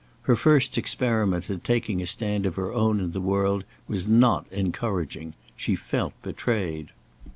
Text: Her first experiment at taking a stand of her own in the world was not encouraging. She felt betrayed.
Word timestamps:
Her 0.23 0.35
first 0.35 0.79
experiment 0.79 1.47
at 1.51 1.63
taking 1.63 2.01
a 2.01 2.07
stand 2.07 2.47
of 2.47 2.55
her 2.55 2.73
own 2.73 2.99
in 2.99 3.11
the 3.11 3.21
world 3.21 3.65
was 3.87 4.07
not 4.07 4.47
encouraging. 4.51 5.35
She 5.55 5.75
felt 5.75 6.13
betrayed. 6.23 6.89